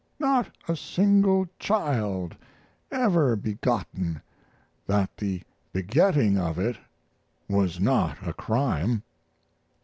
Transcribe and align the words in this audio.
Not 0.17 0.49
a 0.67 0.75
single 0.75 1.47
child 1.59 2.35
ever 2.89 3.35
begotten 3.35 4.23
that 4.87 5.15
the 5.15 5.43
begetting 5.73 6.39
of 6.39 6.57
it 6.57 6.79
was 7.47 7.79
not 7.79 8.17
a 8.27 8.33
crime. 8.33 9.03